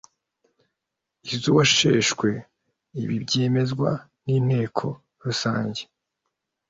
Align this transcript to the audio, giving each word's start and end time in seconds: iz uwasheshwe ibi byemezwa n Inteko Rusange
iz 1.33 1.43
uwasheshwe 1.51 2.29
ibi 3.01 3.15
byemezwa 3.25 3.89
n 4.25 4.27
Inteko 4.37 4.85
Rusange 5.23 5.81